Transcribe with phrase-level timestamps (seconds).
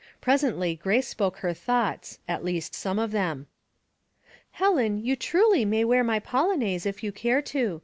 [0.19, 3.45] Presently Grace spoke her thoughts, at least some of them.
[4.19, 7.79] '^ Helen, you truly may wear my polonaise if you cat a to.